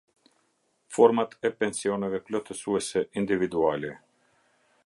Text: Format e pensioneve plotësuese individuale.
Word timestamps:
Format 0.97 1.35
e 1.49 1.51
pensioneve 1.61 2.23
plotësuese 2.31 3.07
individuale. 3.23 3.93